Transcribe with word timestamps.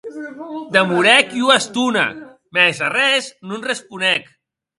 Demorèc 0.77 1.27
ua 1.43 1.57
estona, 1.63 2.07
mès 2.57 2.81
arrés 2.89 3.29
non 3.47 3.61
responec. 3.71 4.27